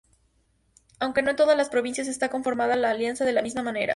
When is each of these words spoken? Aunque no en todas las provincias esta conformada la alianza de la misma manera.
Aunque 0.99 1.21
no 1.21 1.29
en 1.29 1.35
todas 1.35 1.55
las 1.55 1.69
provincias 1.69 2.07
esta 2.07 2.29
conformada 2.29 2.75
la 2.75 2.89
alianza 2.89 3.23
de 3.23 3.33
la 3.33 3.43
misma 3.43 3.61
manera. 3.61 3.89